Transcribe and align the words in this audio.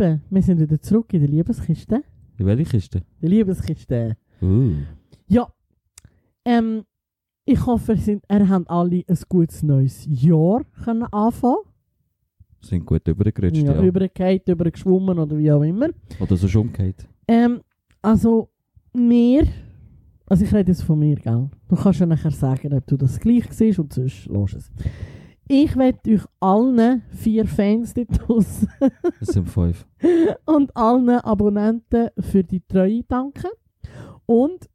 Lieben, 0.00 0.22
wir 0.30 0.42
sind 0.42 0.58
wieder 0.58 0.80
zurück 0.80 1.12
in 1.12 1.20
der 1.20 1.28
Liebeskiste. 1.28 2.02
In 2.38 2.46
welche 2.46 2.64
Kiste? 2.64 3.02
Die 3.20 3.26
Liebeskiste. 3.26 4.16
Uh. 4.40 4.72
Ja, 5.28 5.46
ähm, 6.42 6.84
ich 7.44 7.66
hoffe, 7.66 7.92
ihr, 7.92 7.98
sind, 7.98 8.24
ihr 8.30 8.48
habt 8.48 8.70
alle 8.70 9.04
ein 9.06 9.18
gutes 9.28 9.62
neues 9.62 10.06
Jahr 10.08 10.64
können 10.84 11.02
anfangen 11.02 11.64
Sind 12.62 12.86
gut 12.86 13.06
übergerutscht, 13.06 13.62
Ja, 13.62 13.74
ja. 13.74 13.82
Übergeht, 13.82 14.48
übergeschwommen 14.48 15.18
oder 15.18 15.36
wie 15.36 15.52
auch 15.52 15.62
immer. 15.62 15.90
Oder 16.18 16.36
so 16.36 16.48
schon 16.48 16.62
umgekehrt. 16.62 17.06
Ähm, 17.28 17.60
also, 18.00 18.48
mir, 18.94 19.46
also 20.24 20.44
ich 20.46 20.54
rede 20.54 20.72
jetzt 20.72 20.82
von 20.82 20.98
mir, 20.98 21.16
gell? 21.16 21.50
Du 21.68 21.76
kannst 21.76 22.00
ja 22.00 22.06
nachher 22.06 22.30
sagen, 22.30 22.72
ob 22.72 22.86
du 22.86 22.96
das 22.96 23.20
gleich 23.20 23.52
siehst 23.52 23.78
und 23.78 23.92
sonst 23.92 24.24
los 24.26 24.54
es. 24.54 24.72
Ich 25.52 25.76
werde 25.76 26.14
euch 26.14 26.24
allen 26.38 27.02
vier 27.08 27.44
Fans 27.44 27.92
dort 27.92 28.06
draussen 28.12 28.68
Das 29.18 29.30
sind 29.30 29.48
fünf. 29.48 29.84
und 30.46 30.76
allen 30.76 31.08
Abonnenten 31.08 32.10
für 32.20 32.44
die 32.44 32.60
Treue 32.60 33.02
danken. 33.02 33.50
Und 34.26 34.70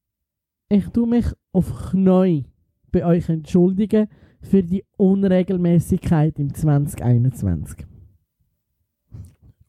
ich 0.67 0.85
tue 0.89 1.07
mich 1.07 1.27
auf 1.53 1.91
Knie 1.91 2.43
bei 2.91 3.05
euch 3.05 3.29
entschuldigen 3.29 4.09
für 4.41 4.63
die 4.63 4.83
Unregelmäßigkeit 4.97 6.37
im 6.39 6.53
2021. 6.53 7.87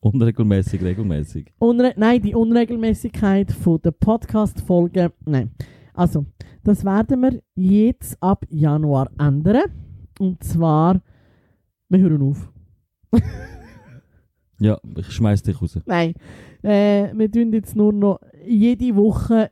Unregelmäßig, 0.00 0.82
regelmäßig. 0.82 1.52
Unre 1.60 1.94
nein, 1.96 2.20
die 2.20 2.34
Unregelmäßigkeit 2.34 3.52
von 3.52 3.80
der 3.80 3.92
Podcast-Folge. 3.92 5.12
Nein. 5.24 5.52
Also, 5.94 6.26
das 6.64 6.84
werden 6.84 7.22
wir 7.22 7.40
jetzt 7.54 8.20
ab 8.20 8.44
Januar 8.50 9.08
ändern. 9.20 9.85
Und 10.18 10.42
zwar, 10.42 11.00
wir 11.88 11.98
hören 11.98 12.22
auf. 12.22 12.52
Ja, 14.58 14.78
ich 14.96 15.10
schmeiß 15.10 15.42
dich 15.42 15.60
raus. 15.60 15.78
Nein. 15.84 16.14
Äh, 16.62 17.12
wir 17.14 17.30
tun 17.30 17.52
jetzt 17.52 17.76
nur 17.76 17.92
noch 17.92 18.20
jede 18.46 18.96
Woche 18.96 19.50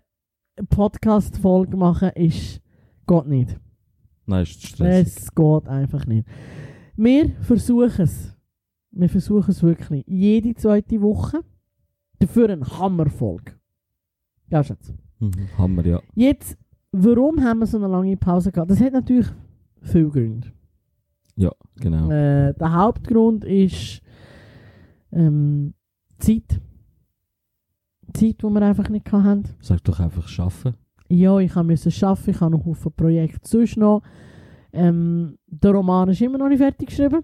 eine 0.56 0.67
Podcast-Folge 0.67 1.77
machen, 1.77 2.11
ist, 2.15 2.62
geht 3.06 3.27
nicht. 3.27 3.61
Nein, 4.27 4.45
ist 4.45 4.67
stressig. 4.67 5.17
Es 5.17 5.34
geht 5.34 5.69
einfach 5.69 6.06
nicht. 6.06 6.27
Wir 6.97 7.31
versuchen 7.43 8.03
es. 8.03 8.34
Wir 8.93 9.09
versuchen 9.09 9.51
es 9.51 9.62
wirklich. 9.62 10.05
Jede 10.06 10.55
zweite 10.55 11.01
Woche. 11.03 11.41
Dafür 12.19 12.49
eine 12.49 12.65
Hammerfolge. 12.65 13.53
Ja, 14.49 14.62
Schatz. 14.62 14.93
Mhm. 15.19 15.49
Hammer, 15.59 15.84
ja. 15.84 16.01
Jetzt, 16.15 16.56
warum 16.93 17.43
haben 17.43 17.59
wir 17.59 17.67
so 17.67 17.77
eine 17.77 17.89
lange 17.89 18.17
Pause 18.17 18.53
gehabt? 18.53 18.71
Das 18.71 18.81
hat 18.81 18.93
natürlich 18.93 19.27
viele 19.85 20.09
Gründe. 20.09 20.53
Ja, 21.37 21.53
genau. 21.77 22.11
Äh, 22.11 22.55
der 22.55 22.73
Hauptgrund 22.73 23.45
ist 23.45 24.03
ähm, 25.13 25.75
Zeit. 26.19 26.61
Zeit, 28.12 28.43
die 28.43 28.45
wir 28.45 28.62
einfach 28.62 28.89
nicht 28.89 29.11
hatten. 29.11 29.45
Sag 29.61 29.83
doch 29.85 29.99
einfach 29.99 30.29
schaffen. 30.29 30.75
Ja, 31.09 31.39
ich 31.39 31.55
musste 31.55 32.07
arbeiten, 32.07 32.31
ich 32.31 32.41
habe 32.41 32.57
noch 32.57 32.65
Haufen 32.65 32.93
Projekte 32.93 33.49
sonst 33.49 33.77
noch. 33.77 34.03
Ähm, 34.73 35.39
der 35.47 35.73
Roman 35.73 36.09
ist 36.09 36.21
immer 36.21 36.39
noch 36.39 36.49
nicht 36.49 36.59
fertig 36.59 36.89
geschrieben. 36.89 37.23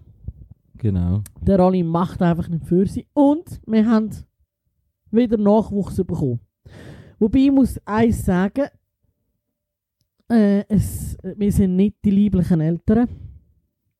Genau. 0.77 1.23
Der 1.41 1.59
Rolli 1.59 1.83
macht 1.83 2.23
einfach 2.23 2.49
nicht 2.49 2.67
für 2.67 2.87
sie. 2.87 3.07
Und 3.13 3.61
wir 3.67 3.87
haben 3.87 4.11
wieder 5.11 5.37
Nachwuchs 5.37 5.97
bekommen. 5.97 6.41
Wobei 7.19 7.41
ich 7.41 7.53
muss 7.53 7.79
eins 7.85 8.25
sagen, 8.25 8.69
äh, 10.31 10.65
es, 10.69 11.17
wir 11.37 11.53
sind 11.53 11.77
nicht 11.77 11.97
die 12.05 12.11
lieblichen 12.11 12.61
Eltern. 12.61 13.09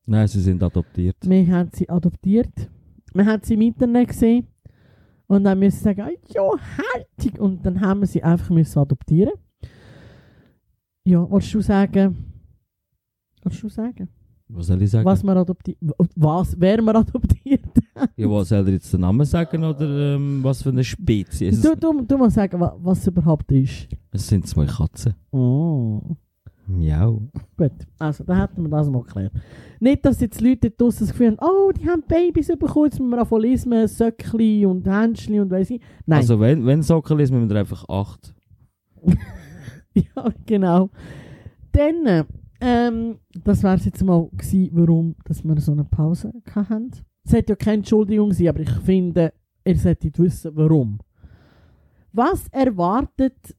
Nein, 0.05 0.27
sie 0.27 0.41
sind 0.41 0.61
adoptiert. 0.63 1.17
Wir 1.23 1.47
haben 1.47 1.69
sie 1.73 1.87
adoptiert. 1.89 2.69
Wir 3.13 3.25
haben 3.25 3.41
sie 3.43 3.53
im 3.53 3.61
Internet 3.61 4.07
gesehen. 4.09 4.47
Und 5.27 5.43
dann 5.45 5.59
müssen 5.59 5.85
wir 5.85 5.93
sagen, 5.95 6.01
«Ah, 6.01 6.33
ja, 6.33 6.51
herzig. 6.57 7.39
Und 7.39 7.65
dann 7.65 7.79
haben 7.79 8.01
wir 8.01 8.07
sie 8.07 8.21
einfach 8.21 8.49
müssen 8.49 8.79
adoptieren. 8.79 9.33
Ja, 11.05 11.29
willst 11.31 11.53
du 11.53 11.61
sagen? 11.61 12.33
Willst 13.43 13.63
du 13.63 13.69
sagen? 13.69 14.09
Was 14.49 14.67
soll 14.67 14.81
ich 14.81 14.89
sagen? 14.91 15.05
Was 15.05 15.23
wir 15.23 15.35
adoptiert? 15.35 15.77
Was? 16.15 16.59
Wer 16.59 16.81
wir 16.81 16.95
adoptiert? 16.95 17.61
Ja, 18.15 18.29
was 18.29 18.49
soll 18.49 18.65
er 18.67 18.73
jetzt 18.73 18.93
den 18.93 19.01
Namen 19.01 19.25
sagen 19.25 19.63
oder 19.63 20.15
ähm, 20.15 20.39
was 20.43 20.61
für 20.63 20.69
eine 20.69 20.83
Spezies? 20.83 21.61
Du, 21.61 21.75
du, 21.75 22.01
du 22.01 22.17
musst 22.17 22.35
sagen, 22.35 22.59
wa- 22.59 22.77
was 22.81 22.99
es 22.99 23.07
überhaupt 23.07 23.51
ist. 23.51 23.87
Es 24.11 24.27
sind 24.27 24.47
zwei 24.47 24.65
Katzen. 24.65 25.13
Oh. 25.31 26.01
Miau. 26.67 27.21
Gut, 27.57 27.71
also 27.99 28.23
dann 28.23 28.39
hätten 28.39 28.61
wir 28.63 28.69
das 28.69 28.89
mal 28.89 29.01
geklärt. 29.03 29.33
Nicht, 29.81 30.05
dass 30.05 30.21
jetzt 30.21 30.39
Leute 30.39 30.69
dort 30.69 30.79
draussen 30.79 30.99
das 31.05 31.11
Gefühl 31.11 31.27
haben, 31.31 31.37
oh, 31.41 31.71
die 31.73 31.85
haben 31.89 32.03
Babys 32.07 32.47
bekommen, 32.47 32.85
jetzt 32.85 32.99
müssen 32.99 33.09
wir 33.09 33.19
anfangen 33.19 33.41
lesen, 33.41 33.87
Söckli 33.87 34.65
und 34.65 34.87
Händchen 34.87 35.39
und 35.41 35.51
weiss 35.51 35.69
ich. 35.69 35.81
Nein. 36.05 36.19
Also 36.19 36.39
wenn, 36.39 36.65
wenn 36.65 36.81
Sockel 36.83 37.19
ist, 37.19 37.31
müssen 37.31 37.49
wir 37.49 37.57
einfach 37.59 37.87
acht. 37.89 38.33
ja, 39.93 40.29
genau. 40.45 40.89
Dann, 41.73 42.25
ähm, 42.61 43.17
das 43.43 43.63
wäre 43.63 43.75
es 43.75 43.85
jetzt 43.85 44.03
mal 44.03 44.29
gewesen, 44.31 44.69
warum 44.73 45.15
dass 45.25 45.43
wir 45.43 45.59
so 45.59 45.71
eine 45.73 45.83
Pause 45.83 46.31
hatten. 46.55 46.91
Es 47.31 47.37
hätte 47.37 47.53
ja 47.53 47.55
keine 47.55 47.77
Entschuldigung 47.77 48.33
sein, 48.33 48.49
aber 48.49 48.59
ich 48.59 48.71
finde, 48.83 49.31
ihr 49.63 49.77
solltet 49.77 50.19
wissen, 50.19 50.51
warum. 50.53 50.99
Was 52.11 52.49
erwartet 52.49 53.55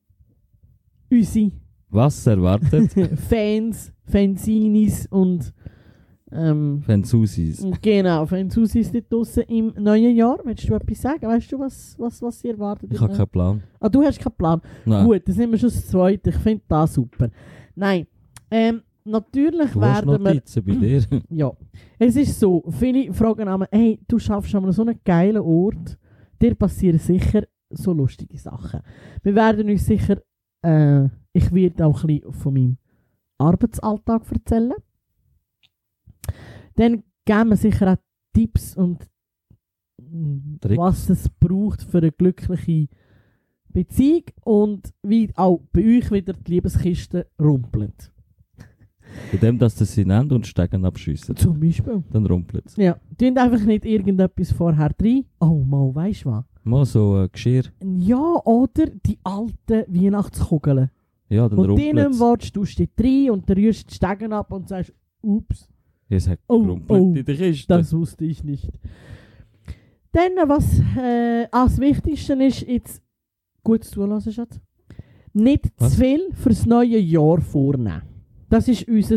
unsere 1.11 1.53
Was 1.89 2.27
erwartet? 2.27 2.93
Fans, 3.31 3.91
Fansinis 4.05 5.07
und 5.07 5.55
ähm, 6.31 6.83
Franzusis. 6.85 7.67
genau, 7.81 8.27
Fansusis 8.27 8.93
dort 8.93 9.11
draussen 9.11 9.45
im 9.45 9.73
neuen 9.79 10.17
Jahr? 10.17 10.39
Willst 10.45 10.69
du 10.69 10.75
etwas 10.75 11.01
sagen? 11.01 11.27
Weißt 11.27 11.51
du, 11.51 11.59
was, 11.59 11.97
was, 11.99 12.21
was 12.21 12.41
sie 12.41 12.51
erwartet? 12.51 12.93
Ich 12.93 13.01
habe 13.01 13.15
keinen 13.15 13.29
Plan. 13.29 13.63
Ah, 13.81 13.89
du 13.89 14.03
hast 14.03 14.21
keinen 14.21 14.37
Plan. 14.37 14.61
Nein. 14.85 15.07
Gut, 15.07 15.23
dann 15.27 15.35
sind 15.35 15.51
wir 15.51 15.59
schon 15.59 15.71
das 15.71 15.87
Zweite. 15.87 16.29
Ich 16.29 16.37
finde 16.37 16.63
das 16.69 16.93
super. 16.93 17.31
Nein, 17.75 18.07
ähm, 18.51 18.83
natürlich 19.05 19.71
Du 19.73 19.81
werden 19.81 20.11
wir... 20.11 20.19
Notizen 20.19 20.65
bei 20.65 20.75
dir. 20.75 21.03
Ja, 21.31 21.53
es 21.99 22.17
ist 22.17 22.39
so, 22.39 22.63
viele 22.71 23.13
fragen 23.13 23.49
einmal, 23.49 23.69
hey, 23.71 24.01
du 24.09 24.19
schaffst 24.19 24.55
an 24.55 24.71
so 24.73 24.83
einen 24.83 25.01
geilen 25.05 25.43
Ort, 25.43 25.99
dir 26.41 26.55
passieren 26.55 26.99
sicher 26.99 27.45
so 27.71 27.93
lustige 27.93 28.39
Sachen. 28.39 28.81
Wir 29.23 29.35
werden 29.35 29.69
uns 29.69 29.87
sicher, 29.87 30.21
äh, 30.63 31.09
ich 31.33 31.53
werde 31.53 31.87
auch 31.87 32.05
ein 32.05 32.07
bisschen 32.09 32.33
von 32.33 32.55
meinem 32.55 32.77
Arbeitsalltag 33.39 34.31
erzählen. 34.31 34.75
Dann 36.75 37.03
geben 37.25 37.51
wir 37.51 37.57
sicher 37.57 37.93
auch 37.93 37.97
Tipps 38.35 38.77
und 38.77 39.09
Tricks. 40.61 40.79
was 40.79 41.11
es 41.11 41.29
braucht 41.29 41.83
für 41.83 41.99
eine 41.99 42.13
glückliche 42.13 42.89
Beziehung 43.69 44.25
und 44.45 44.93
wie 45.03 45.31
auch 45.35 45.61
bei 45.73 45.99
euch 45.99 46.11
wieder 46.11 46.35
die 46.35 46.53
Liebeskiste 46.53 47.27
rumpelt. 47.41 48.12
Bei 49.31 49.39
dem, 49.39 49.59
dass 49.59 49.77
sie 49.79 49.85
sie 49.85 50.05
nennen 50.05 50.31
und 50.33 50.47
Stegen 50.47 50.85
abschiessen. 50.85 51.37
Zum 51.37 51.59
Beispiel. 51.61 52.03
Dann 52.11 52.27
rumpelt 52.27 52.67
es. 52.67 52.77
Ja, 52.77 52.97
tun 53.19 53.37
einfach 53.39 53.65
nicht 53.65 53.85
irgendetwas 53.85 54.53
vorher 54.53 54.91
rein. 55.01 55.25
Oh, 55.41 55.63
mal, 55.65 55.95
weißt 55.95 56.25
du 56.25 56.31
was? 56.31 56.45
Mal 56.65 56.85
so 56.85 57.23
äh, 57.23 57.29
Geschirr. 57.29 57.65
Ja, 57.97 58.41
oder 58.45 58.87
die 58.87 59.19
alten 59.25 59.85
Weihnachtskugeln. 59.89 60.91
Ja, 61.29 61.49
dann 61.49 61.59
Und 61.59 61.71
rumpelt 61.71 61.97
es. 62.13 62.21
willst, 62.21 62.55
tust 62.55 62.79
du 62.79 62.87
die 62.87 63.03
rein 63.27 63.31
und 63.31 63.49
dann 63.49 63.57
rührst 63.57 63.91
die 63.91 63.95
Stegen 63.95 64.33
ab 64.33 64.53
und 64.53 64.69
sagst, 64.69 64.93
ups, 65.23 65.69
Ich 66.09 66.25
sag, 66.25 66.39
Oh, 66.47 66.79
oh, 66.89 67.15
in 67.15 67.25
der 67.25 67.35
Kiste. 67.37 67.67
das 67.69 67.93
wusste 67.95 68.25
ich 68.27 68.45
nicht. 68.45 68.71
Dann, 70.13 70.33
was 70.47 70.79
äh, 70.97 71.47
als 71.51 71.79
Wichtigste 71.81 72.35
ist, 72.35 72.61
jetzt 72.69 73.03
gut 73.65 73.83
zulassen, 73.85 74.33
Schatz. 74.33 74.61
Nicht 75.33 75.73
Was? 75.79 75.93
zu 75.95 76.01
viel 76.01 76.21
fürs 76.35 76.67
neue 76.67 76.99
Jahr 76.99 77.41
vornehmen. 77.41 78.03
Das 78.53 78.69
ist 78.69 78.87
unser, 78.87 79.17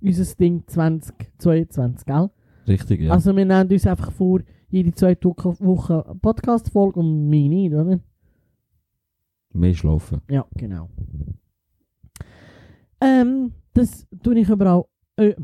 unser 0.00 0.36
Ding 0.36 0.66
2022, 0.66 2.06
gell? 2.06 2.30
Richtig, 2.66 3.00
ja. 3.02 3.12
Also 3.12 3.36
wir 3.36 3.44
nehmen 3.44 3.70
uns 3.70 3.86
einfach 3.86 4.10
vor, 4.10 4.40
jede 4.70 4.90
zweite 4.94 5.28
Woche, 5.28 6.06
eine 6.06 6.14
Podcast-Folge 6.14 6.98
und 6.98 7.28
mich 7.28 7.50
nicht, 7.50 7.74
oder? 7.74 8.00
Mehr 9.52 9.74
schlafen. 9.74 10.22
Ja, 10.30 10.46
genau. 10.56 10.88
Ähm, 13.02 13.52
das 13.74 14.06
tue 14.22 14.38
ich 14.38 14.48
überall... 14.48 14.86
Äh, 15.16 15.34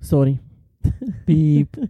sorry. 0.00 0.38
Piep. 1.24 1.70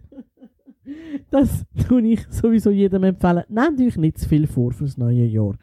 Das 1.31 1.65
tue 1.87 2.07
ich 2.09 2.27
sowieso 2.29 2.69
jedem 2.69 3.03
empfehlen. 3.03 3.43
Nehmt 3.49 3.81
euch 3.81 3.97
nicht 3.97 4.19
zu 4.19 4.29
viel 4.29 4.45
vor 4.45 4.71
fürs 4.71 4.97
neue 4.97 5.25
Jahr. 5.25 5.57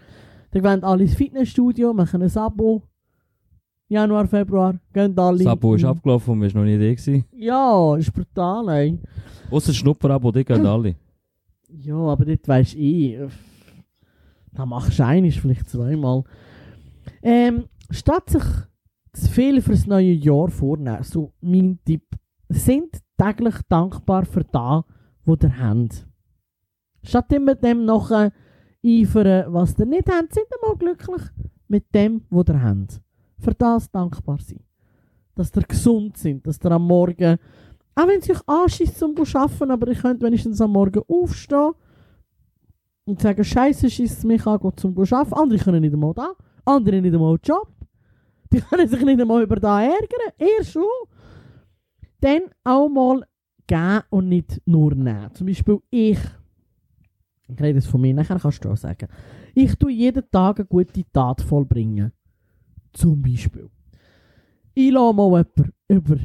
Dann 0.51 0.63
gehen 0.63 0.85
alle 0.85 1.05
ins 1.05 1.15
Fitnessstudio, 1.15 1.95
machen 1.95 2.23
ein 2.23 2.37
Abo. 2.37 2.83
Januar, 3.93 4.27
Februar, 4.27 4.75
gehen 4.91 5.19
alle. 5.19 5.45
Das 5.45 5.47
Abo 5.49 5.75
ist 5.75 5.85
abgelaufen 5.85 6.33
und 6.33 6.41
wir 6.41 6.55
noch 6.55 6.65
nicht 6.65 7.07
da. 7.07 7.13
Ja, 7.37 7.97
ist 7.97 8.11
brutal, 8.11 8.67
ey. 8.71 8.99
Das 9.51 9.77
Schnupperabo, 9.77 10.33
die 10.33 10.45
gehen 10.45 10.65
alle. 10.67 10.97
Ja, 11.75 11.97
aber 11.97 12.27
das 12.27 12.47
weisst 12.47 12.75
ich. 12.75 13.19
Da 14.53 14.67
machst 14.67 14.99
du 14.99 15.07
einiges, 15.07 15.39
vielleicht 15.39 15.71
zweimal. 15.71 16.23
Ähm, 17.23 17.65
statt 17.89 18.29
sich 18.29 18.45
zu 19.15 19.31
viel 19.31 19.63
fürs 19.63 19.87
neue 19.87 20.13
Jahr 20.13 20.49
vornehmen, 20.49 21.03
so 21.03 21.33
mein 21.41 21.79
Tipp, 21.87 22.05
sind 22.51 22.99
täglich 23.17 23.55
dankbar 23.71 24.27
für 24.27 24.45
das, 24.45 24.85
was 25.25 25.39
ihr 25.43 25.59
habt. 25.59 26.07
Statt 27.03 27.33
immer 27.33 27.55
dem 27.55 27.87
nachher 27.87 28.33
eifern, 28.85 29.53
was 29.53 29.79
ihr 29.79 29.87
nicht 29.87 30.11
habt, 30.11 30.35
sind 30.35 30.47
ihr 30.51 30.69
mal 30.69 30.77
glücklich 30.77 31.23
mit 31.69 31.95
dem, 31.95 32.23
was 32.29 32.49
ihr 32.49 32.63
habt. 32.63 33.01
Für 33.43 33.55
das 33.55 33.91
dankbar 33.91 34.39
sein. 34.39 34.61
Dass 35.35 35.55
ihr 35.57 35.63
gesund 35.63 36.17
sind, 36.17 36.47
dass 36.47 36.59
ihr 36.63 36.71
am 36.71 36.87
Morgen, 36.87 37.39
auch 37.95 38.07
wenn 38.07 38.21
es 38.21 38.31
euch 38.31 38.49
anschießt 38.49 38.99
zum 38.99 39.17
Arbeiten, 39.17 39.71
aber 39.71 39.89
ihr 39.89 39.97
könnt 39.97 40.23
wenigstens 40.23 40.61
am 40.61 40.73
Morgen 40.73 41.03
aufstehen 41.09 41.73
und 43.05 43.21
sagen, 43.21 43.43
Scheiße, 43.43 43.91
schießt 43.91 44.19
es 44.19 44.25
mich 44.25 44.47
an, 44.47 44.61
geht 44.61 44.79
zum 44.79 44.97
Arbeiten. 44.97 45.35
Andere 45.35 45.59
können 45.59 45.81
nicht 45.81 45.93
einmal 45.93 46.15
da, 46.15 46.33
andere 46.65 47.01
nicht 47.01 47.15
einmal 47.15 47.39
Job. 47.43 47.69
Die 48.53 48.61
können 48.69 48.87
sich 48.89 49.03
nicht 49.03 49.21
einmal 49.21 49.43
über 49.43 49.57
da 49.57 49.83
ärgern. 49.83 50.33
Ihr 50.39 50.65
schon. 50.65 50.85
Dann 52.21 52.43
auch 52.63 52.89
mal 52.89 53.25
geben 53.67 54.03
und 54.11 54.29
nicht 54.29 54.61
nur 54.67 54.95
nehmen. 54.95 55.35
Zum 55.35 55.47
Beispiel 55.47 55.79
ich. 55.91 56.19
Ich 57.49 57.61
rede 57.61 57.79
es 57.79 57.87
von 57.87 58.01
mir, 58.01 58.15
nachher 58.15 58.39
kannst 58.39 58.65
du 58.65 58.71
auch 58.71 58.77
sagen. 58.77 59.09
Ich 59.55 59.75
tue 59.77 59.93
jeden 59.93 60.31
Tag 60.31 60.61
eine 60.61 60.67
gute 60.67 61.03
Tat 61.13 61.41
vollbringen. 61.43 62.13
Zum 62.93 63.23
Beispiel. 63.23 63.71
Ich 64.75 64.91
lasse 64.91 65.15
mal 65.15 65.25
jemanden 65.27 65.73
über. 65.89 66.17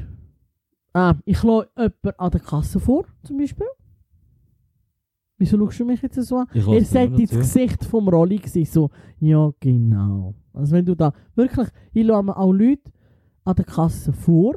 Ah, 0.94 1.16
ich 1.26 1.42
lasse 1.44 1.70
jemanden 1.78 2.10
an 2.18 2.32
der 2.32 2.40
Kasse 2.42 2.80
vor, 2.80 3.06
zum 3.24 3.38
Beispiel. 3.38 3.68
Wieso 5.40 5.58
schaust 5.58 5.80
du 5.80 5.86
mich 5.86 6.02
jetzt 6.02 6.16
so 6.22 6.38
an? 6.38 6.48
Seid 6.84 7.10
immer 7.10 7.20
ins. 7.20 7.30
Gesicht 7.32 7.84
vom 7.86 8.08
Rolli 8.10 8.38
gewesen, 8.38 8.66
so, 8.72 8.90
ja 9.20 9.52
genau. 9.60 10.34
Also 10.54 10.76
wenn 10.76 10.86
du 10.86 10.96
da, 10.96 11.14
wirklich, 11.36 11.68
ich 11.94 12.06
lasse 12.06 12.24
mir 12.24 12.36
auch 12.36 12.52
Leute 12.52 12.92
an 13.44 13.56
der 13.56 13.66
Kasse 13.66 14.14
vor, 14.14 14.56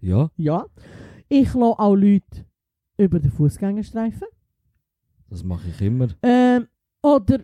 Ja, 0.00 0.30
ja. 0.36 0.66
Ich 1.28 1.54
lasse 1.54 1.78
auch 1.78 1.94
Leute 1.94 2.44
über 2.98 3.18
den 3.20 3.30
Fußgängerstreifen. 3.30 4.26
das 5.28 5.42
mache 5.44 5.68
ich 5.68 5.80
immer. 5.80 6.08
Ähm, 6.22 6.66
oder 7.02 7.40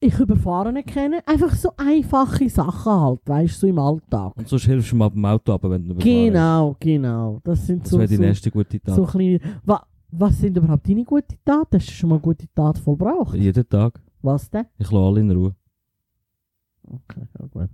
ich 0.00 0.18
überfahre 0.18 0.72
nicht 0.72 0.88
kennen. 0.88 1.20
Einfach 1.26 1.54
so 1.54 1.70
einfache 1.76 2.48
Sachen 2.48 2.92
halt, 2.92 3.20
weißt 3.26 3.56
du, 3.56 3.60
so 3.60 3.66
im 3.66 3.78
Alltag. 3.78 4.36
Und 4.36 4.48
sonst 4.48 4.64
hilfst 4.66 4.92
du 4.92 5.02
ab 5.02 5.12
dem 5.12 5.24
Auto 5.24 5.52
ab, 5.52 5.62
wenn 5.64 5.82
du 5.88 5.94
überfahren 5.94 5.96
hast. 5.96 6.24
Genau, 6.24 6.76
genau. 6.78 7.40
Das 7.44 7.66
sind 7.66 7.82
Das 7.82 7.90
so, 7.90 7.98
wäre 7.98 8.08
die 8.08 8.16
so, 8.16 8.22
nächste 8.22 8.50
gute 8.50 8.80
Tat. 8.80 8.94
so 8.94 9.04
kleine... 9.04 9.40
Wa 9.64 9.84
was 10.10 10.38
sind 10.38 10.56
überhaupt 10.56 10.88
deine 10.88 11.04
guten 11.04 11.36
Taten? 11.44 11.76
Hast 11.76 11.88
du 11.88 11.92
schon 11.92 12.08
mal 12.08 12.14
eine 12.16 12.22
gute 12.22 12.46
Tat 12.54 12.78
vollbracht? 12.78 13.34
Jeden 13.34 13.68
Tag. 13.68 14.00
Was 14.22 14.48
denn? 14.48 14.64
Ich 14.78 14.90
lasse 14.90 15.04
alle 15.04 15.20
in 15.20 15.30
Ruhe. 15.30 15.54
Okay, 16.82 17.26
ja 17.38 17.46
gut. 17.46 17.68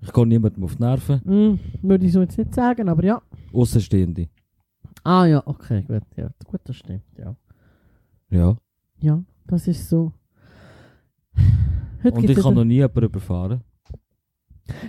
Ich 0.00 0.12
gehe 0.12 0.26
niemandem 0.26 0.64
auf 0.64 0.74
die 0.74 0.82
Nerven. 0.82 1.20
Hm, 1.24 1.60
würde 1.82 2.04
ich 2.06 2.12
so 2.12 2.20
jetzt 2.22 2.36
nicht 2.36 2.52
sagen, 2.52 2.88
aber 2.88 3.04
ja. 3.04 3.22
Außenstehende. 3.52 4.28
Ah 5.04 5.24
ja, 5.26 5.40
okay, 5.46 5.82
gut. 5.82 6.02
Ja, 6.16 6.30
gut, 6.44 6.60
das 6.64 6.76
stimmt, 6.76 7.04
ja. 7.16 7.36
Ja. 8.30 8.56
Ja, 8.98 9.22
das 9.46 9.68
ist 9.68 9.88
so. 9.88 10.12
Heute 12.02 12.16
Und 12.16 12.24
ich 12.24 12.30
habe 12.30 12.38
wieder- 12.40 12.50
noch 12.52 12.64
nie 12.64 12.74
jemanden 12.74 13.04
überfahren. 13.04 13.60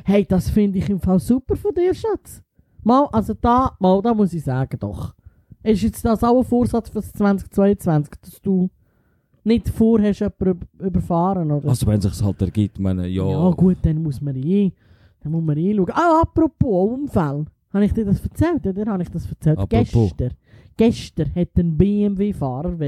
Hey, 0.03 0.25
das 0.25 0.49
finde 0.49 0.79
ich 0.79 0.89
im 0.89 0.99
Fall 0.99 1.19
super 1.19 1.55
von 1.55 1.73
dir, 1.73 1.93
Schatz. 1.93 2.41
Mal, 2.83 3.05
also 3.11 3.33
da, 3.33 3.75
mal, 3.79 4.01
da 4.01 4.13
muss 4.13 4.33
ich 4.33 4.43
sagen, 4.43 4.77
doch. 4.79 5.13
Ist 5.63 5.81
jetzt 5.83 6.03
das 6.05 6.23
auch 6.23 6.37
ein 6.39 6.43
Vorsatz 6.45 6.89
für 6.89 6.95
das 7.01 7.11
2022, 7.13 8.13
dass 8.21 8.41
du 8.41 8.69
nicht 9.43 9.69
vorhast, 9.69 10.19
jemanden 10.19 10.45
üb- 10.79 10.85
überfahren, 10.87 11.51
oder? 11.51 11.69
Also 11.69 11.85
wenn 11.87 11.99
es 11.99 12.03
sich 12.17 12.23
halt 12.25 12.41
ergibt, 12.41 12.79
meine, 12.79 13.07
ja. 13.07 13.25
ja, 13.27 13.49
gut, 13.51 13.77
dann 13.83 14.01
muss 14.03 14.21
man 14.21 14.35
eh, 14.35 14.71
dann 15.21 15.31
muss 15.31 15.43
man 15.43 15.57
eh 15.57 15.75
schauen. 15.75 15.91
Ah, 15.91 16.21
apropos 16.21 16.89
Unfall. 16.99 17.45
Habe 17.73 17.85
ich 17.85 17.93
dir 17.93 18.05
das 18.05 18.21
erzählt, 18.23 18.65
oder? 18.67 18.91
Habe 18.91 19.03
ich 19.03 19.09
das 19.09 19.29
erzählt? 19.29 19.57
Apropos. 19.57 20.13
Gestern. 20.17 20.31
Gestern 20.77 21.35
hat 21.35 21.49
ein 21.57 21.77
BMW-Fahrer 21.77 22.79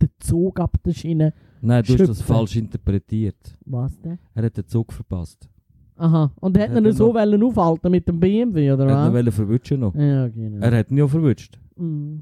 den 0.00 0.10
Zug 0.18 0.58
ab 0.60 0.76
der 0.84 0.92
Schiene. 0.92 1.32
Nein, 1.60 1.82
du 1.84 1.92
hast 1.92 2.00
das 2.00 2.18
Schöpfen. 2.18 2.34
falsch 2.34 2.56
interpretiert. 2.56 3.58
Was 3.64 4.00
denn? 4.00 4.18
Er 4.34 4.44
hat 4.44 4.56
den 4.56 4.66
Zug 4.66 4.92
verpasst. 4.92 5.48
Aha. 5.96 6.30
Und 6.40 6.56
er 6.56 6.64
hat 6.64 6.70
Hat 6.70 6.78
ihn 6.78 6.84
er 6.86 6.92
so 6.92 7.14
wollen 7.14 7.42
aufhalten 7.42 7.90
mit 7.90 8.06
dem 8.06 8.20
BMW, 8.20 8.72
oder 8.72 8.86
Er 8.86 9.02
hat 9.02 9.14
ihn 9.14 9.26
was? 9.26 9.34
verwutschen 9.34 9.80
noch. 9.80 9.94
Ja, 9.94 10.28
genau. 10.28 10.64
Er 10.64 10.78
hat 10.78 10.90
ihn 10.90 10.98
ja 10.98 11.08
verwutscht. 11.08 11.58
Mm. 11.76 12.18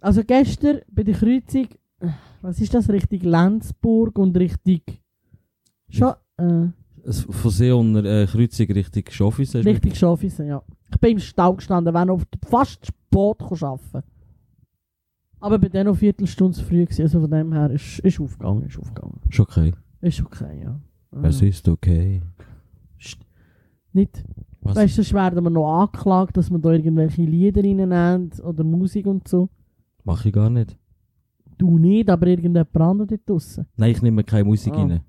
Also 0.00 0.22
gestern 0.24 0.80
bei 0.90 1.02
der 1.02 1.14
Kreuzung, 1.14 1.66
was 2.42 2.60
ist 2.60 2.72
das, 2.72 2.88
Richtung 2.88 3.20
Lenzburg 3.20 4.18
und 4.18 4.36
Richtung... 4.36 4.80
Schon, 5.88 6.12
äh, 6.38 7.12
Von 7.12 7.50
See 7.50 7.70
und 7.72 7.96
äh, 7.96 8.26
Kreuzung 8.26 8.66
Richtung 8.66 9.04
du 9.10 9.58
Richtung 9.64 9.94
Schaffhausen, 9.94 10.46
ja. 10.46 10.62
Ich 10.96 11.00
bin 11.00 11.10
im 11.10 11.18
Stau 11.18 11.52
gestanden, 11.52 11.92
wenn 11.92 12.08
auf 12.08 12.22
fast 12.48 12.86
Sport 12.86 13.42
arbeiten 13.42 14.02
Aber 15.40 15.58
bei 15.58 15.68
denen 15.68 15.88
noch 15.88 15.96
Viertelstunde 15.96 16.56
zu 16.56 16.64
früh 16.64 16.84
gewesen, 16.84 17.02
also 17.02 17.20
von 17.20 17.30
dem 17.30 17.52
her 17.52 17.70
ist, 17.70 17.98
ist 17.98 18.18
aufgegangen, 18.18 18.62
ist 18.64 18.78
aufgegangen. 18.78 19.20
Ist 19.28 19.38
okay. 19.40 19.74
Ist 20.00 20.22
okay, 20.22 20.62
ja. 20.64 20.80
Es 21.22 21.42
ist 21.42 21.68
okay. 21.68 22.22
Nicht, 23.92 24.24
Was? 24.62 24.76
weißt 24.76 24.96
du, 24.96 25.02
sonst 25.02 25.12
werden 25.12 25.44
wir 25.44 25.50
noch 25.50 25.82
angeklagt, 25.82 26.36
dass 26.38 26.50
wir 26.50 26.58
da 26.58 26.72
irgendwelche 26.72 27.22
Lieder 27.22 27.62
reinnehmen 27.62 28.30
oder 28.42 28.64
Musik 28.64 29.06
und 29.06 29.28
so. 29.28 29.50
Mach 30.02 30.24
ich 30.24 30.32
gar 30.32 30.48
nicht. 30.48 30.78
Du 31.58 31.78
nicht, 31.78 32.08
aber 32.08 32.26
irgendjemand 32.26 32.74
anderes 32.74 33.08
dort 33.10 33.28
draussen. 33.28 33.66
Nein, 33.76 33.90
ich 33.90 34.00
nehme 34.00 34.24
keine 34.24 34.44
Musik 34.44 34.72
Ah. 34.72 34.78
rein. 34.82 35.00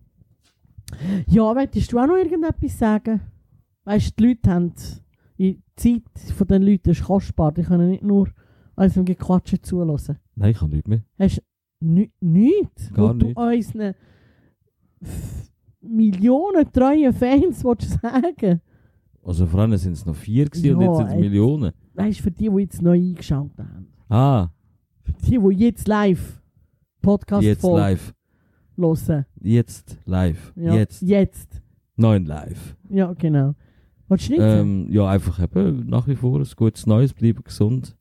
Ja, 1.27 1.53
möchtest 1.53 1.93
du 1.93 1.99
auch 1.99 2.07
noch 2.07 2.17
irgendetwas 2.17 2.77
sagen? 2.77 3.21
Weißt 3.85 4.11
du, 4.11 4.23
die 4.23 4.27
Leute 4.27 4.49
haben. 4.51 4.73
Zeit 5.77 6.03
von 6.35 6.47
den 6.47 6.63
Leuten 6.63 6.89
ist 6.89 7.03
kostbar. 7.03 7.51
Die 7.53 7.63
können 7.63 7.89
nicht 7.89 8.03
nur 8.03 8.29
unserem 8.75 9.05
Gequatsche 9.05 9.61
zulassen. 9.61 10.17
Nein, 10.35 10.51
ich 10.51 10.57
kann 10.57 10.69
nicht 10.69 10.87
mehr. 10.87 11.01
Hast 11.19 11.37
du 11.79 11.87
ni- 11.87 12.11
nichts? 12.19 12.91
Gar 12.93 13.09
wo 13.09 13.13
du 13.13 13.25
nicht. 13.27 13.37
unseren 13.37 13.93
Millionen 15.81 16.71
treuen 16.71 17.13
Fans 17.13 17.63
willst 17.63 17.99
sagen 18.01 18.61
Also 19.23 19.45
vor 19.45 19.61
allem 19.61 19.77
sind 19.77 19.93
es 19.93 20.05
noch 20.05 20.15
vier 20.15 20.45
gewesen 20.45 20.75
und 20.75 20.81
Ja, 20.81 20.87
jetzt 20.87 20.97
sind 20.97 21.07
es. 21.07 21.15
Millionen. 21.21 21.71
Weißt 21.93 22.19
du, 22.19 22.23
für 22.23 22.31
die, 22.31 22.49
die 22.49 22.57
jetzt 22.61 22.81
neu 22.81 22.97
eingeschaltet 22.97 23.59
haben. 23.59 23.87
Ah, 24.09 24.49
Für 25.03 25.13
die, 25.13 25.37
die 25.39 25.63
jetzt 25.65 25.87
live 25.87 26.41
Podcast 27.01 27.43
jetzt 27.43 27.63
live. 27.63 28.13
hören. 28.77 29.25
Jetzt 29.41 29.97
live. 30.05 30.53
Ja, 30.55 30.75
Jetzt. 30.75 31.01
Jetzt. 31.01 31.61
Neun 31.95 32.25
live. 32.25 32.75
Ja, 32.89 33.13
genau. 33.13 33.55
Nicht 34.09 34.27
sagen? 34.27 34.41
Ähm, 34.41 34.87
ja, 34.91 35.07
einfach 35.07 35.41
eben 35.41 35.87
nach 35.87 36.07
wie 36.07 36.15
vor 36.15 36.39
ein 36.39 36.47
gutes 36.55 36.85
Neues, 36.85 37.13
bleiben 37.13 37.43
gesund. 37.43 37.95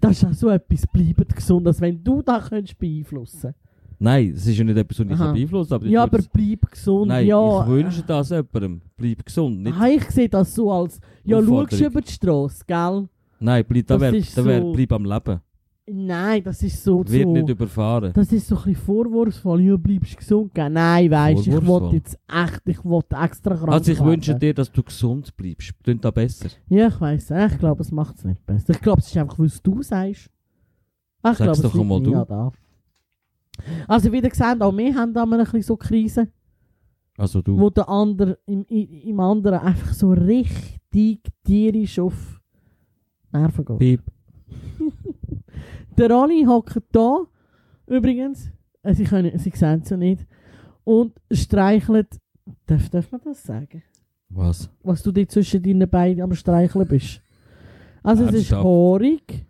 Das 0.00 0.12
ist 0.12 0.24
auch 0.24 0.32
so 0.32 0.48
etwas, 0.48 0.86
bleibt 0.86 1.34
gesund, 1.34 1.66
als 1.66 1.80
wenn 1.80 2.02
du 2.04 2.22
das 2.22 2.48
könntest 2.48 2.78
beeinflussen 2.78 3.54
Nein, 3.98 4.32
es 4.34 4.46
ist 4.46 4.58
ja 4.58 4.64
nicht 4.64 4.76
etwas, 4.76 4.98
was 4.98 5.06
ich 5.06 5.12
Aha. 5.12 5.32
beeinflussen 5.32 5.74
aber 5.74 5.86
Ja, 5.86 6.02
aber 6.04 6.18
bleib 6.32 6.70
gesund. 6.70 7.08
Nein, 7.08 7.26
ja. 7.26 7.62
ich 7.62 7.68
wünsche 7.68 8.02
das 8.02 8.30
jemandem. 8.30 8.80
Bleib 8.96 9.24
gesund. 9.24 9.62
Nicht, 9.62 9.76
Ah, 9.78 9.86
ich 9.88 10.04
sehe 10.10 10.28
das 10.28 10.54
so 10.54 10.72
als, 10.72 10.98
ja, 11.24 11.40
schaust 11.42 11.80
über 11.80 12.00
die 12.00 12.10
Straße, 12.12 12.64
gell? 12.66 13.08
nein, 13.38 13.64
bleib, 13.68 13.86
da 13.86 14.00
wär, 14.00 14.12
da 14.12 14.44
wär, 14.44 14.60
so- 14.60 14.72
bleib 14.72 14.92
am 14.92 15.04
Leben. 15.04 15.40
Nein, 15.94 16.42
das 16.42 16.62
ist 16.62 16.82
so, 16.82 16.98
Wird 17.06 17.24
so 17.24 17.32
nicht 17.32 17.48
überfahren. 17.50 18.12
das 18.14 18.32
ist 18.32 18.46
so 18.48 18.56
ein 18.56 18.62
bisschen 18.64 18.84
vorwurfsvoll. 18.84 19.60
Ja, 19.60 19.76
bleibst 19.76 20.16
gesund, 20.16 20.54
gell? 20.54 20.70
Nein, 20.70 21.10
weißt 21.10 21.46
du, 21.46 21.50
ich 21.58 21.66
wollte 21.66 21.96
jetzt 21.96 22.18
echt, 22.28 22.62
ich 22.66 22.82
wollte 22.84 23.16
extra 23.16 23.54
krank 23.56 23.72
Also 23.72 23.92
ich 23.92 23.98
werden. 23.98 24.10
wünsche 24.10 24.34
dir, 24.34 24.54
dass 24.54 24.72
du 24.72 24.82
gesund 24.82 25.36
bleibst. 25.36 25.74
Klingt 25.82 26.04
das 26.04 26.12
besser? 26.12 26.48
Ja, 26.68 26.88
ich 26.88 27.00
weiss, 27.00 27.30
ich 27.30 27.58
glaube, 27.58 27.82
es 27.82 27.92
macht 27.92 28.16
es 28.16 28.24
nicht 28.24 28.44
besser. 28.46 28.70
Ich 28.72 28.80
glaube, 28.80 29.00
es 29.00 29.08
ist 29.08 29.16
einfach, 29.18 29.38
weil 29.38 29.46
es 29.46 29.62
du 29.62 29.82
sagst. 29.82 30.30
Ah, 31.22 31.32
Ich 31.32 31.38
Sag's 31.38 31.60
glaube, 31.60 31.66
es 31.66 31.72
doch 31.74 31.80
einmal 31.80 32.02
du. 32.02 32.14
an 32.16 32.26
da. 32.26 32.52
Also 33.86 34.10
wie 34.10 34.20
gesagt 34.20 34.62
auch 34.62 34.76
wir 34.76 34.94
haben 34.94 35.12
da 35.12 35.26
mal 35.26 35.38
ein 35.38 35.44
bisschen 35.44 35.62
so 35.62 35.76
Krisen. 35.76 36.32
Also 37.18 37.42
du. 37.42 37.58
wo 37.58 37.68
der 37.68 37.88
andere 37.88 38.38
im, 38.46 38.64
im, 38.68 38.88
im 38.88 39.20
anderen 39.20 39.58
einfach 39.60 39.92
so 39.92 40.10
richtig 40.12 41.20
tierisch 41.44 41.98
auf 41.98 42.40
Nerven 43.30 43.64
geht. 43.66 43.78
Piep. 43.78 44.02
Der 45.96 46.10
Ronny 46.10 46.44
hockt 46.46 46.80
da, 46.92 47.18
übrigens, 47.86 48.50
äh, 48.82 48.94
sie, 48.94 49.04
können, 49.04 49.36
sie 49.38 49.50
sehen 49.54 49.80
es 49.82 49.90
ja 49.90 49.96
nicht, 49.96 50.26
und 50.84 51.12
streichelt, 51.30 52.18
darf, 52.66 52.88
darf 52.90 53.10
man 53.12 53.20
das 53.24 53.42
sagen? 53.42 53.82
Was? 54.28 54.70
Was 54.82 55.02
du 55.02 55.12
dir 55.12 55.28
zwischen 55.28 55.62
deinen 55.62 55.88
Beinen 55.88 56.22
am 56.22 56.34
Streicheln 56.34 56.88
bist. 56.88 57.20
Also 58.02 58.24
es 58.24 58.30
ist 58.30 58.50
Ernsthaft? 58.52 58.64
haarig, 58.64 59.46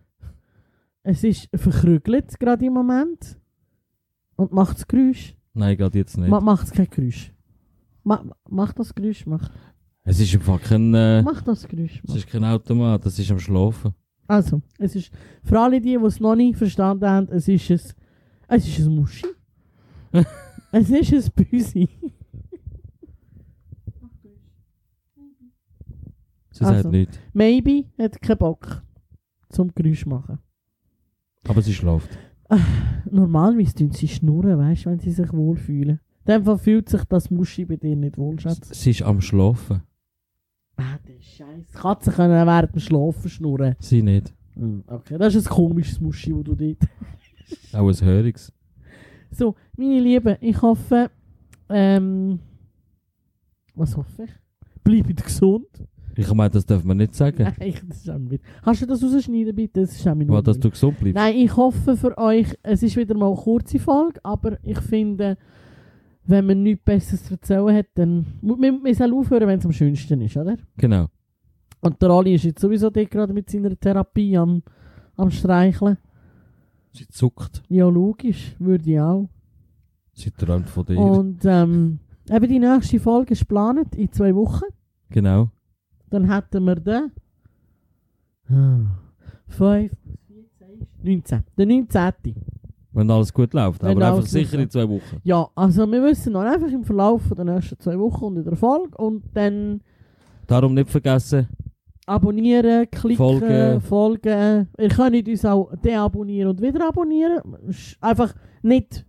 es 1.04 1.24
ist 1.24 1.48
verkrügelt 1.54 2.38
gerade 2.38 2.66
im 2.66 2.74
Moment 2.74 3.38
und 4.36 4.52
macht 4.52 4.76
das 4.76 4.86
Geräusch. 4.88 5.34
Nein, 5.54 5.76
gerade 5.76 5.98
jetzt 5.98 6.18
nicht. 6.18 6.28
Ma, 6.28 6.40
macht 6.40 6.66
es 6.66 6.72
kein 6.72 6.88
Geräusch. 6.90 7.32
Ma, 8.02 8.24
mach 8.48 8.72
das 8.72 8.94
Geräusch, 8.94 9.24
mach, 9.26 9.50
es 10.04 10.18
ist 10.18 10.34
einfach 10.34 10.60
kein, 10.60 10.92
äh, 10.94 11.22
mach 11.22 11.42
das 11.42 11.66
Geräusch. 11.68 12.00
es 12.02 12.08
Mach. 12.08 12.16
ist 12.16 12.26
kein 12.26 12.44
Automat, 12.44 13.06
das 13.06 13.18
ist 13.18 13.30
am 13.30 13.38
Schlafen. 13.38 13.94
Also, 14.26 14.62
es 14.78 14.94
ist 14.96 15.10
für 15.42 15.58
alle 15.60 15.80
die, 15.80 15.96
die 15.98 16.04
es 16.04 16.20
noch 16.20 16.34
nicht 16.36 16.56
verstanden 16.56 17.06
haben, 17.08 17.28
es 17.30 17.48
ist 17.48 17.70
ein, 17.70 17.80
es 18.48 18.66
ist 18.68 18.86
ein 18.86 18.94
Muschi. 18.94 19.26
es 20.72 20.90
ist 20.90 21.12
ein 21.12 21.44
Büsi. 21.44 21.88
Sie 26.50 26.64
Also. 26.64 26.82
sagt 26.82 26.92
nichts. 26.92 27.18
Maybe 27.32 27.86
hat 27.98 28.20
keinen 28.20 28.38
Bock 28.38 28.82
zum 29.48 29.74
Geräusch 29.74 30.06
machen. 30.06 30.38
Aber 31.48 31.62
sie 31.62 31.74
schläft. 31.74 32.10
Normalerweise 33.10 33.74
tun 33.74 33.90
sie 33.90 34.08
schnurren, 34.08 34.58
weißt 34.58 34.86
du, 34.86 34.90
wenn 34.90 34.98
sie 35.00 35.10
sich 35.10 35.32
wohlfühlen. 35.32 36.00
In 36.24 36.32
dem 36.34 36.44
Fall 36.44 36.58
fühlt 36.58 36.88
sich 36.88 37.04
das 37.04 37.30
Muschi 37.30 37.64
bei 37.64 37.76
dir 37.76 37.96
nicht 37.96 38.16
wohl, 38.16 38.38
Schatz. 38.38 38.68
Sie 38.80 38.90
ist 38.90 39.02
am 39.02 39.20
Schlafen. 39.20 39.82
Ah, 40.76 40.98
der 41.06 41.20
Scheiß. 41.20 41.72
Katzen 41.74 42.12
können 42.12 42.46
während 42.46 42.74
dem 42.74 42.80
Schlafen 42.80 43.30
schnurren. 43.30 43.76
Sie 43.78 44.02
nicht. 44.02 44.32
Hm, 44.54 44.84
Okay, 44.86 45.16
das 45.18 45.34
ist 45.34 45.46
ein 45.48 45.54
komisches 45.54 46.00
Muschi, 46.00 46.34
wo 46.34 46.42
du 46.42 46.54
dort. 46.54 46.78
Auch 47.72 47.88
ein 47.88 48.06
Hörungs. 48.06 48.52
So, 49.30 49.54
meine 49.76 50.00
Lieben, 50.00 50.36
ich 50.40 50.60
hoffe, 50.60 51.10
ähm, 51.68 52.38
was 53.74 53.96
hoffe 53.96 54.24
ich? 54.24 54.30
Bleibt 54.84 55.24
gesund. 55.24 55.66
Ich 56.14 56.32
meine, 56.34 56.50
das 56.50 56.66
darf 56.66 56.84
man 56.84 56.98
nicht 56.98 57.14
sagen. 57.14 57.42
Nein, 57.58 57.74
das 57.88 57.98
ist 57.98 58.10
auch 58.10 58.18
nicht. 58.18 58.44
Kannst 58.62 58.82
du 58.82 58.86
das 58.86 59.02
rausschneiden, 59.02 59.54
bitte? 59.54 59.80
Das 59.80 59.92
ist 59.92 60.06
auch 60.06 60.14
mein 60.14 60.28
dass 60.44 60.58
du 60.58 60.70
gesund 60.70 60.98
bleibst. 60.98 61.14
Nein, 61.14 61.36
ich 61.36 61.56
hoffe 61.56 61.96
für 61.96 62.16
euch, 62.18 62.48
es 62.62 62.82
ist 62.82 62.96
wieder 62.96 63.14
mal 63.16 63.28
eine 63.28 63.36
kurze 63.36 63.78
Folge, 63.78 64.20
aber 64.22 64.58
ich 64.62 64.78
finde, 64.80 65.38
wenn 66.24 66.46
man 66.46 66.62
nichts 66.62 66.84
Besseres 66.84 67.24
zu 67.24 67.34
erzählen 67.34 67.74
hat, 67.76 67.86
dann 67.94 68.26
mu- 68.40 68.56
wir, 68.60 68.72
wir 68.84 68.94
sollen 68.94 69.12
aufhören, 69.14 69.48
wenn 69.48 69.58
es 69.58 69.64
am 69.66 69.72
schönsten 69.72 70.20
ist, 70.20 70.36
oder? 70.36 70.56
Genau. 70.76 71.08
Und 71.80 72.00
der 72.00 72.10
Ali 72.10 72.34
ist 72.34 72.44
jetzt 72.44 72.60
sowieso 72.60 72.90
gerade 72.90 73.32
mit 73.32 73.50
seiner 73.50 73.78
Therapie 73.78 74.36
am, 74.36 74.62
am 75.16 75.30
Streicheln. 75.30 75.98
Sie 76.92 77.08
zuckt. 77.08 77.62
Ja, 77.68 77.88
logisch, 77.88 78.54
würde 78.58 78.88
ich 78.90 79.00
auch. 79.00 79.28
Sie 80.12 80.30
träumt 80.30 80.68
von 80.68 80.84
dir. 80.84 80.98
Und 80.98 81.40
ähm, 81.44 81.98
eben 82.30 82.48
die 82.48 82.58
nächste 82.58 83.00
Folge 83.00 83.32
ist 83.32 83.40
geplant 83.40 83.94
in 83.96 84.12
zwei 84.12 84.34
Wochen. 84.34 84.66
Genau. 85.10 85.50
Dann 86.10 86.30
hätten 86.32 86.64
wir 86.64 86.76
den. 86.76 87.10
Ah, 88.50 88.98
5, 89.48 89.90
19. 91.02 91.42
Der 91.56 91.66
19. 91.66 92.12
Wenn 92.92 93.10
alles 93.10 93.32
gut 93.32 93.54
läuft. 93.54 93.82
Wenn 93.82 93.92
Aber 93.92 94.06
einfach 94.06 94.18
alles 94.18 94.30
sicher 94.30 94.58
in 94.58 94.68
zwei 94.68 94.88
Wochen. 94.88 95.20
Ja, 95.24 95.48
also 95.54 95.90
wir 95.90 96.02
wissen 96.02 96.32
noch 96.34 96.42
einfach 96.42 96.68
im 96.70 96.84
Verlauf 96.84 97.22
der 97.36 97.44
nächsten 97.44 97.78
zwei 97.78 97.98
Wochen 97.98 98.24
und 98.26 98.36
in 98.36 98.44
der 98.44 98.56
Folge. 98.56 98.96
Und 98.98 99.24
dann 99.34 99.80
Darum 100.46 100.74
nicht 100.74 100.90
vergessen, 100.90 101.48
abonnieren, 102.06 102.90
klicken, 102.90 103.16
Folgen. 103.16 103.80
folgen. 103.80 104.68
Ihr 104.78 104.88
könnt 104.88 105.28
uns 105.28 105.44
auch 105.44 105.72
deabonnieren 105.76 106.50
und 106.50 106.60
wieder 106.60 106.88
abonnieren. 106.88 107.40
Einfach 108.00 108.34
nicht 108.62 109.06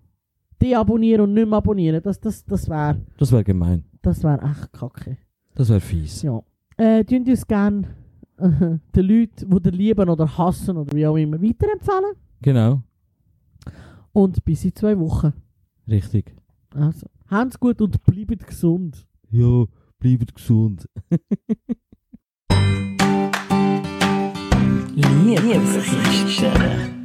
deabonnieren 0.62 1.22
und 1.22 1.34
nicht 1.34 1.48
mehr 1.48 1.58
abonnieren. 1.58 2.02
Das, 2.02 2.20
das, 2.20 2.46
das 2.46 2.70
wäre 2.70 3.02
das 3.18 3.32
wäre 3.32 3.44
gemein. 3.44 3.84
das 4.02 4.24
wär 4.24 4.42
echt 4.42 4.72
kacke. 4.72 5.18
Das 5.56 5.70
wäre 5.70 5.82
fies. 5.82 6.22
Ja. 6.22 6.42
Äh, 6.78 7.04
tun 7.04 7.26
uns 7.28 7.46
gerne 7.46 7.88
äh, 8.38 8.50
den 8.96 9.06
Leuten, 9.06 9.50
die 9.50 9.70
ihr 9.70 9.72
lieben 9.72 10.10
oder 10.10 10.38
hassen 10.38 10.78
oder 10.78 10.96
wie 10.96 11.06
auch 11.06 11.18
immer, 11.18 11.42
weiterempfehlen. 11.42 12.16
Genau. 12.42 12.82
Und 14.14 14.46
bis 14.46 14.64
in 14.64 14.76
zwei 14.76 14.98
Wochen. 15.00 15.34
Richtig. 15.88 16.36
Also, 16.74 17.08
habt's 17.28 17.60
gut 17.60 17.82
und 17.82 18.02
bleibt 18.04 18.48
gesund. 18.48 19.06
Ja, 19.30 19.66
bleibt 20.00 20.36
gesund. 20.36 20.88
Liebesgeschichten. 24.96 27.03